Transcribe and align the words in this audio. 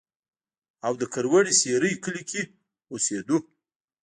او 0.85 0.93
د 1.01 1.03
کروړې 1.13 1.53
سېرۍ 1.61 1.93
کلي 2.03 2.23
کښې 2.29 2.43
اوسېدو 2.91 3.37